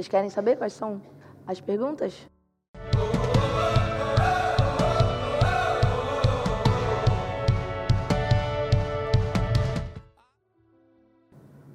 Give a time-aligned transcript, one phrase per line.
[0.00, 1.02] Vocês querem saber quais são
[1.46, 2.26] as perguntas?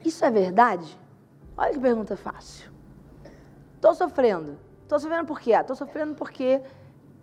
[0.03, 0.99] Isso é verdade?
[1.56, 2.72] Olha que pergunta fácil.
[3.76, 4.57] Estou sofrendo.
[4.81, 5.51] Estou sofrendo por quê?
[5.51, 6.63] Estou sofrendo porque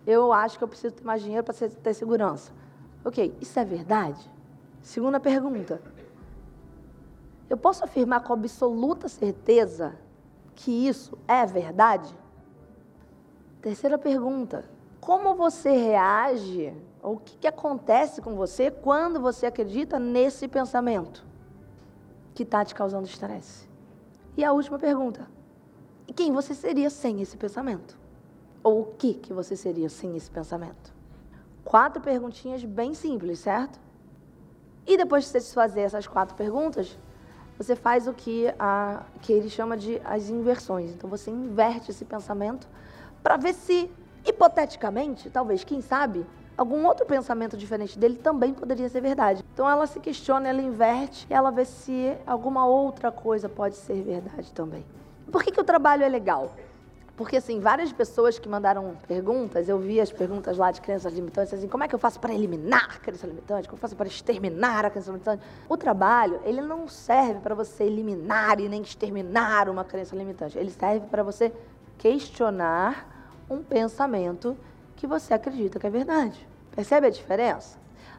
[0.07, 2.53] eu acho que eu preciso ter mais dinheiro para ter segurança.
[3.03, 4.31] Ok, isso é verdade?
[4.81, 5.81] Segunda pergunta.
[7.49, 10.01] Eu posso afirmar com absoluta certeza
[10.55, 12.13] que isso é verdade?
[13.61, 14.69] Terceira pergunta.
[14.99, 21.25] Como você reage, ou o que, que acontece com você quando você acredita nesse pensamento
[22.33, 23.67] que está te causando estresse?
[24.37, 25.27] E a última pergunta.
[26.15, 27.97] Quem você seria sem esse pensamento?
[28.63, 30.93] Ou o que, que você seria sem esse pensamento?
[31.65, 33.79] Quatro perguntinhas bem simples, certo?
[34.85, 36.97] E depois de você fazer essas quatro perguntas,
[37.57, 40.91] você faz o que, a, que ele chama de as inversões.
[40.91, 42.67] Então você inverte esse pensamento
[43.21, 43.89] para ver se,
[44.25, 46.25] hipoteticamente, talvez, quem sabe,
[46.57, 49.43] algum outro pensamento diferente dele também poderia ser verdade.
[49.53, 54.01] Então ela se questiona, ela inverte e ela vê se alguma outra coisa pode ser
[54.01, 54.85] verdade também.
[55.31, 56.53] Por que, que o trabalho é legal?
[57.15, 61.53] Porque, assim, várias pessoas que mandaram perguntas, eu vi as perguntas lá de crenças limitantes,
[61.53, 63.67] assim, como é que eu faço para eliminar a crença limitante?
[63.67, 65.43] Como eu faço para exterminar a crença limitante?
[65.69, 70.57] O trabalho, ele não serve para você eliminar e nem exterminar uma crença limitante.
[70.57, 71.53] Ele serve para você
[71.99, 73.07] questionar
[73.47, 74.57] um pensamento
[74.95, 76.47] que você acredita que é verdade.
[76.75, 77.77] Percebe a diferença?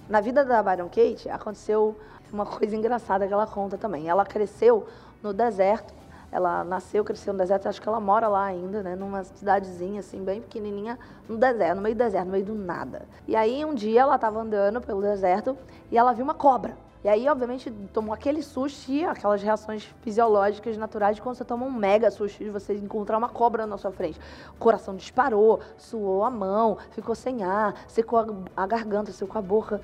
[0.09, 1.99] Na vida da Byron Kate, aconteceu
[2.33, 4.09] uma coisa engraçada que ela conta também.
[4.09, 4.87] Ela cresceu
[5.21, 5.93] no deserto
[6.35, 8.97] ela nasceu, cresceu no deserto, acho que ela mora lá ainda, né?
[8.97, 13.03] Numa cidadezinha, assim, bem pequenininha, no deserto, no meio do deserto, no meio do nada.
[13.29, 15.57] E aí, um dia, ela estava andando pelo deserto
[15.93, 16.77] e ela viu uma cobra.
[17.05, 21.65] E aí, obviamente, tomou aquele susto e aquelas reações fisiológicas naturais de quando você toma
[21.67, 24.19] um mega susto de você encontrar uma cobra na sua frente.
[24.57, 28.19] O coração disparou, suou a mão, ficou sem ar, secou
[28.57, 29.81] a garganta, secou a boca,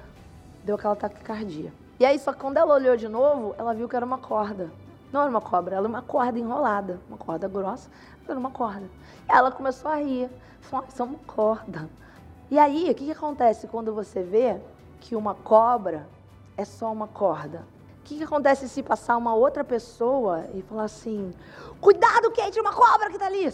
[0.64, 1.72] deu aquela taquicardia.
[2.00, 4.68] E aí, só que quando ela olhou de novo, ela viu que era uma corda.
[5.12, 7.90] Não era uma cobra, ela era uma corda enrolada, uma corda grossa,
[8.28, 8.88] era uma corda.
[9.28, 11.90] Ela começou a rir, falou, isso é uma corda.
[12.50, 14.60] E aí, o que, que acontece quando você vê
[15.00, 16.06] que uma cobra
[16.56, 17.64] é só uma corda?
[18.00, 21.32] O que, que acontece se passar uma outra pessoa e falar assim,
[21.80, 23.52] cuidado, Kate, uma cobra que está ali?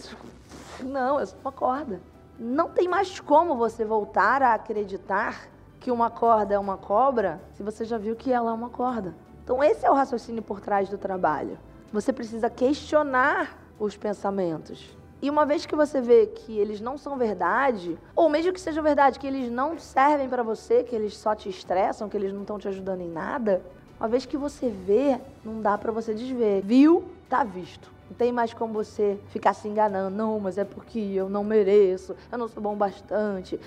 [0.81, 2.01] Não, é só uma corda.
[2.39, 5.47] Não tem mais como você voltar a acreditar
[5.79, 9.13] que uma corda é uma cobra se você já viu que ela é uma corda.
[9.47, 11.57] Então, esse é o raciocínio por trás do trabalho.
[11.93, 14.93] Você precisa questionar os pensamentos.
[15.21, 18.83] E uma vez que você vê que eles não são verdade, ou mesmo que sejam
[18.83, 22.41] verdade, que eles não servem para você, que eles só te estressam, que eles não
[22.41, 23.61] estão te ajudando em nada,
[23.97, 26.61] uma vez que você vê, não dá para você desver.
[26.61, 27.05] Viu?
[27.29, 27.89] Tá visto.
[28.09, 30.13] Não tem mais como você ficar se enganando.
[30.13, 33.57] Não, mas é porque eu não mereço, eu não sou bom bastante.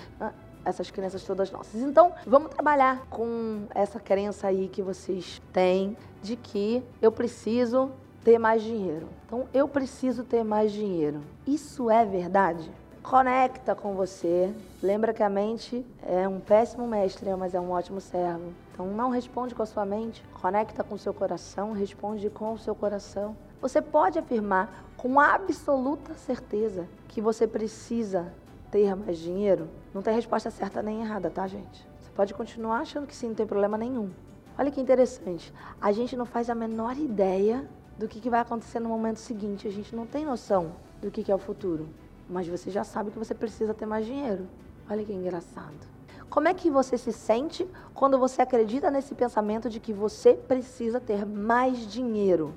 [0.63, 1.81] Essas crenças todas nossas.
[1.81, 7.91] Então, vamos trabalhar com essa crença aí que vocês têm de que eu preciso
[8.23, 9.07] ter mais dinheiro.
[9.25, 11.21] Então, eu preciso ter mais dinheiro.
[11.47, 12.69] Isso é verdade?
[13.01, 14.53] Conecta com você.
[14.81, 18.53] Lembra que a mente é um péssimo mestre, mas é um ótimo servo.
[18.71, 22.59] Então, não responde com a sua mente, conecta com o seu coração, responde com o
[22.59, 23.35] seu coração.
[23.59, 28.31] Você pode afirmar com absoluta certeza que você precisa
[28.71, 31.85] ter mais dinheiro, não tem resposta certa nem errada, tá, gente?
[31.99, 34.09] Você pode continuar achando que sim, não tem problema nenhum.
[34.57, 35.53] Olha que interessante.
[35.79, 37.67] A gente não faz a menor ideia
[37.97, 39.67] do que, vai acontecer no momento seguinte.
[39.67, 41.87] A gente não tem noção do que é o futuro.
[42.29, 44.47] Mas você já sabe que você precisa ter mais dinheiro.
[44.89, 45.91] Olha que engraçado.
[46.29, 50.99] Como é que você se sente quando você acredita nesse pensamento de que você precisa
[50.99, 52.53] ter mais dinheiro?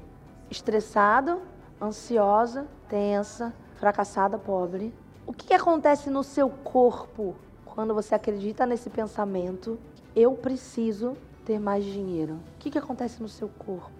[0.50, 1.42] Estressado,
[1.82, 4.94] ansiosa, tensa, fracassada, pobre,
[5.26, 9.78] o que acontece no seu corpo quando você acredita nesse pensamento?
[10.14, 12.34] Eu preciso ter mais dinheiro.
[12.34, 13.90] O que, que acontece no seu corpo?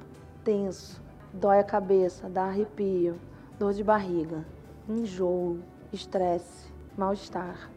[0.44, 3.18] Tenso, dói a cabeça, dá arrepio,
[3.58, 4.44] dor de barriga,
[4.86, 5.60] enjoo,
[5.90, 7.70] estresse, mal-estar.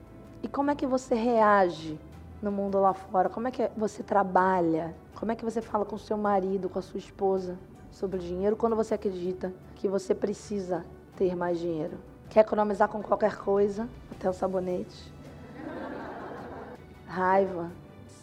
[0.43, 1.97] E como é que você reage
[2.41, 3.29] no mundo lá fora?
[3.29, 4.93] Como é que você trabalha?
[5.15, 7.57] Como é que você fala com seu marido, com a sua esposa
[7.91, 10.85] sobre dinheiro quando você acredita que você precisa
[11.15, 11.97] ter mais dinheiro?
[12.29, 15.11] Quer economizar com qualquer coisa, até o sabonete.
[17.05, 17.71] Raiva,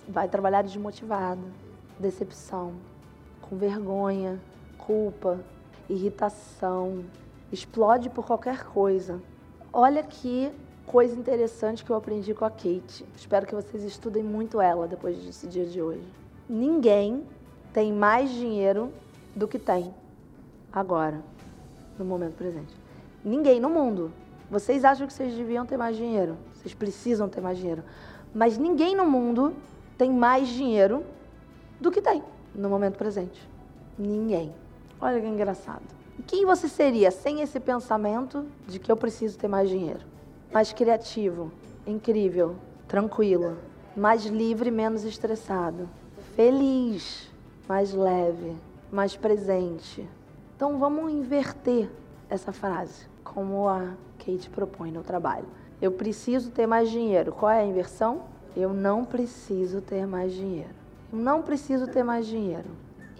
[0.08, 1.42] vai trabalhar desmotivado,
[1.98, 2.74] decepção,
[3.40, 4.40] com vergonha,
[4.78, 5.40] culpa,
[5.88, 7.04] irritação,
[7.50, 9.20] explode por qualquer coisa.
[9.72, 10.52] Olha que
[10.86, 13.04] coisa interessante que eu aprendi com a Kate.
[13.16, 16.06] Espero que vocês estudem muito ela depois desse dia de hoje.
[16.48, 17.24] Ninguém
[17.72, 18.92] tem mais dinheiro
[19.34, 19.92] do que tem
[20.72, 21.20] agora,
[21.98, 22.83] no momento presente.
[23.24, 24.12] Ninguém no mundo.
[24.50, 26.36] Vocês acham que vocês deviam ter mais dinheiro?
[26.52, 27.82] Vocês precisam ter mais dinheiro.
[28.34, 29.54] Mas ninguém no mundo
[29.96, 31.04] tem mais dinheiro
[31.80, 32.22] do que tem
[32.54, 33.48] no momento presente.
[33.98, 34.52] Ninguém.
[35.00, 35.82] Olha que engraçado.
[36.26, 40.00] Quem você seria sem esse pensamento de que eu preciso ter mais dinheiro?
[40.52, 41.50] Mais criativo,
[41.86, 42.56] incrível,
[42.86, 43.56] tranquilo,
[43.96, 45.88] mais livre, menos estressado,
[46.36, 47.30] feliz,
[47.68, 48.54] mais leve,
[48.92, 50.08] mais presente.
[50.56, 51.90] Então vamos inverter
[52.28, 55.46] essa frase, como a Kate propõe no trabalho.
[55.82, 57.32] Eu preciso ter mais dinheiro.
[57.32, 58.22] Qual é a inversão?
[58.56, 60.70] Eu não preciso ter mais dinheiro.
[61.12, 62.68] Eu não preciso ter mais dinheiro.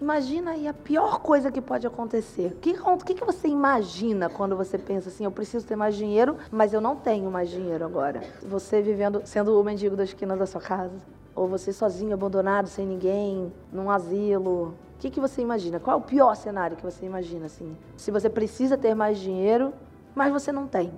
[0.01, 2.47] Imagina aí a pior coisa que pode acontecer.
[2.47, 2.73] O que,
[3.05, 6.81] que, que você imagina quando você pensa assim, eu preciso ter mais dinheiro, mas eu
[6.81, 8.21] não tenho mais dinheiro agora?
[8.41, 10.95] Você vivendo, sendo o mendigo da esquina da sua casa.
[11.33, 14.73] Ou você sozinho, abandonado, sem ninguém, num asilo.
[14.95, 15.79] O que, que você imagina?
[15.79, 17.75] Qual é o pior cenário que você imagina, assim?
[17.95, 19.73] Se você precisa ter mais dinheiro,
[20.15, 20.91] mas você não tem.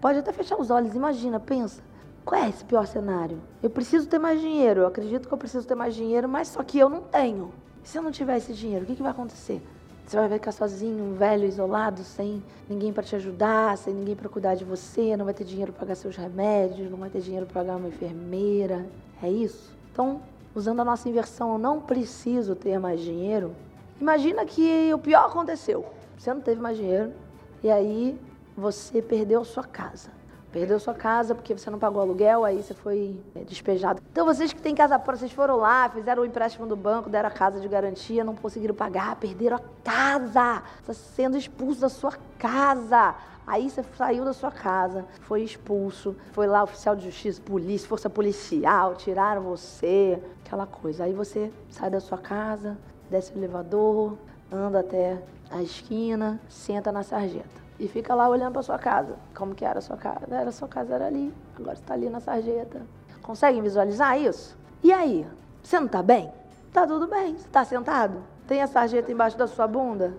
[0.00, 1.82] Pode até fechar os olhos, imagina, pensa.
[2.24, 3.40] Qual é esse pior cenário?
[3.62, 6.62] Eu preciso ter mais dinheiro, eu acredito que eu preciso ter mais dinheiro, mas só
[6.62, 7.52] que eu não tenho.
[7.84, 9.60] E se eu não tiver esse dinheiro, o que, que vai acontecer?
[10.06, 14.54] Você vai ficar sozinho, velho, isolado, sem ninguém para te ajudar, sem ninguém para cuidar
[14.54, 17.62] de você, não vai ter dinheiro para pagar seus remédios, não vai ter dinheiro para
[17.62, 18.86] pagar uma enfermeira.
[19.22, 19.74] É isso?
[19.90, 20.20] Então,
[20.54, 23.54] usando a nossa inversão, eu não preciso ter mais dinheiro.
[24.00, 25.86] Imagina que o pior aconteceu.
[26.18, 27.12] Você não teve mais dinheiro
[27.62, 28.18] e aí
[28.56, 30.10] você perdeu sua casa.
[30.52, 34.02] Perdeu sua casa porque você não pagou aluguel, aí você foi é, despejado.
[34.12, 37.30] Então vocês que têm casa própria, vocês foram lá, fizeram o empréstimo do banco, deram
[37.30, 40.62] a casa de garantia, não conseguiram pagar, perderam a casa.
[40.78, 43.14] Está sendo expulso da sua casa.
[43.46, 48.08] Aí você saiu da sua casa, foi expulso, foi lá oficial de justiça, polícia, força
[48.08, 51.04] policial, tiraram você, aquela coisa.
[51.04, 52.76] Aí você sai da sua casa,
[53.10, 54.18] desce o elevador,
[54.50, 55.20] anda até
[55.50, 59.16] a esquina, senta na sarjeta e fica lá olhando para sua casa.
[59.34, 60.24] Como que era a sua casa?
[60.30, 61.34] Era a sua casa era ali.
[61.58, 62.80] Agora está ali na sarjeta.
[63.20, 64.56] Conseguem visualizar isso?
[64.84, 65.26] E aí?
[65.60, 66.32] Você não está bem?
[66.72, 67.36] Tá tudo bem.
[67.36, 68.22] Você está sentado?
[68.46, 70.14] Tem a sarjeta embaixo da sua bunda?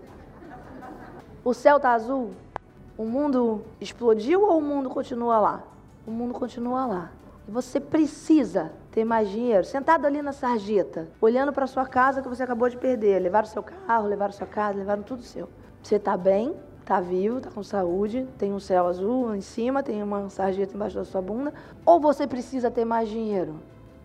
[1.42, 2.32] O céu tá azul?
[2.98, 5.64] O mundo explodiu ou o mundo continua lá?
[6.06, 7.12] O mundo continua lá.
[7.48, 9.64] E você precisa ter mais dinheiro.
[9.64, 13.20] Sentado ali na sarjeta, olhando para sua casa que você acabou de perder.
[13.20, 15.48] Levaram seu carro, levaram sua casa, levaram tudo seu.
[15.82, 16.54] Você está bem?
[16.86, 20.96] Tá vivo, tá com saúde, tem um céu azul em cima, tem uma sarjeta embaixo
[20.96, 21.54] da sua bunda,
[21.86, 23.56] ou você precisa ter mais dinheiro?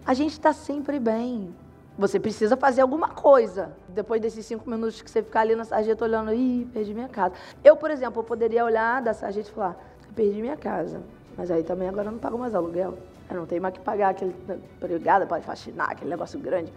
[0.06, 1.54] A gente está sempre bem.
[1.98, 3.72] Você precisa fazer alguma coisa.
[3.88, 7.34] Depois desses cinco minutos que você ficar ali na sarjeta olhando, ih, perdi minha casa.
[7.64, 9.76] Eu, por exemplo, poderia olhar da sarjeta e falar,
[10.14, 11.02] perdi minha casa.
[11.36, 12.96] Mas aí também agora eu não pago mais aluguel.
[13.28, 14.34] Eu não tenho mais que pagar aquele
[14.76, 16.72] empregada para faxinar, aquele negócio grande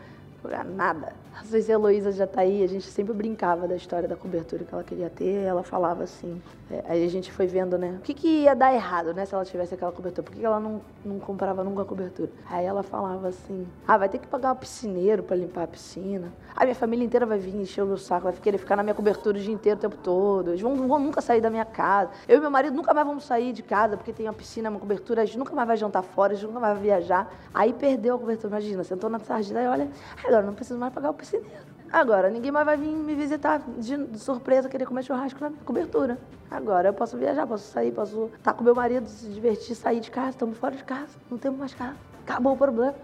[0.75, 1.13] nada.
[1.39, 4.63] Às vezes a Heloísa já tá aí, a gente sempre brincava da história da cobertura
[4.63, 6.41] que ela queria ter, ela falava assim.
[6.69, 7.97] É, aí a gente foi vendo, né?
[7.99, 10.23] O que, que ia dar errado, né, se ela tivesse aquela cobertura?
[10.23, 12.29] Por que, que ela não, não comprava nunca a cobertura?
[12.49, 16.31] Aí ela falava assim: ah, vai ter que pagar o piscineiro para limpar a piscina.
[16.55, 18.93] A minha família inteira vai vir encher o meu saco, vai querer ficar na minha
[18.93, 20.51] cobertura o dia inteiro, o tempo todo.
[20.51, 22.11] Eles vão, vão nunca sair da minha casa.
[22.27, 24.79] Eu e meu marido nunca mais vamos sair de casa porque tem uma piscina, uma
[24.79, 27.33] cobertura, a gente nunca mais vai jantar fora, a gente nunca mais vai viajar.
[27.53, 29.89] Aí perdeu a cobertura, imagina, sentou na sarjeta e olha,
[30.31, 31.71] agora não preciso mais pagar o piscineiro.
[31.91, 36.17] Agora, ninguém mais vai vir me visitar de surpresa, querer comer churrasco na minha cobertura.
[36.49, 40.09] Agora eu posso viajar, posso sair, posso estar com meu marido, se divertir, sair de
[40.09, 41.95] casa, estamos fora de casa, não temos mais casa.
[42.25, 42.95] Acabou o problema.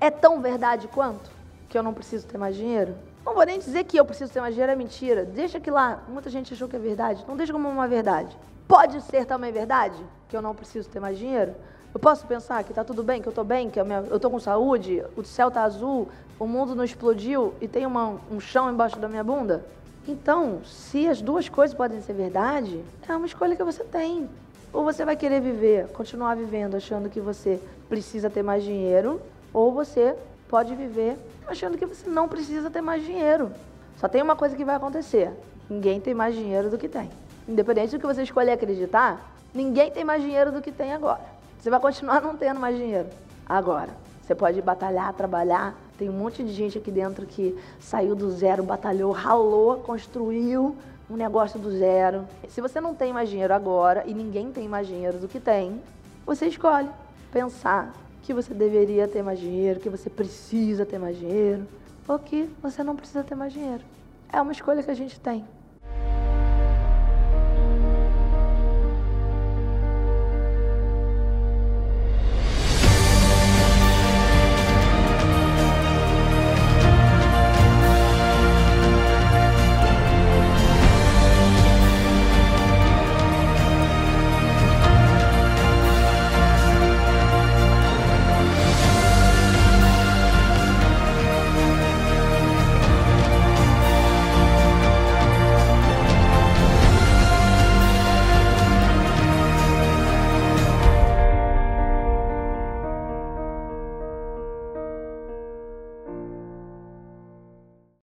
[0.00, 1.28] É tão verdade quanto
[1.68, 2.94] que eu não preciso ter mais dinheiro?
[3.24, 5.24] Não vou nem dizer que eu preciso ter mais dinheiro, é mentira.
[5.24, 7.24] Deixa que lá, muita gente achou que é verdade.
[7.26, 8.36] Não deixa como uma verdade.
[8.68, 11.54] Pode ser também verdade que eu não preciso ter mais dinheiro?
[11.94, 14.40] Eu posso pensar que está tudo bem, que eu estou bem, que eu estou com
[14.40, 16.08] saúde, o céu está azul,
[16.38, 19.64] o mundo não explodiu e tem uma, um chão embaixo da minha bunda?
[20.06, 24.28] Então, se as duas coisas podem ser verdade, é uma escolha que você tem.
[24.72, 29.20] Ou você vai querer viver, continuar vivendo achando que você precisa ter mais dinheiro,
[29.52, 30.14] ou você
[30.48, 33.50] pode viver achando que você não precisa ter mais dinheiro.
[33.96, 35.32] Só tem uma coisa que vai acontecer:
[35.70, 37.10] ninguém tem mais dinheiro do que tem.
[37.48, 41.20] Independente do que você escolher acreditar, ninguém tem mais dinheiro do que tem agora.
[41.60, 43.08] Você vai continuar não tendo mais dinheiro.
[43.48, 43.90] Agora,
[44.22, 45.74] você pode batalhar, trabalhar.
[45.96, 50.76] Tem um monte de gente aqui dentro que saiu do zero, batalhou, ralou, construiu
[51.08, 52.26] um negócio do zero.
[52.48, 55.80] Se você não tem mais dinheiro agora e ninguém tem mais dinheiro do que tem,
[56.26, 56.90] você escolhe
[57.32, 61.64] pensar que você deveria ter mais dinheiro, que você precisa ter mais dinheiro,
[62.08, 63.84] ou que você não precisa ter mais dinheiro.
[64.32, 65.44] É uma escolha que a gente tem.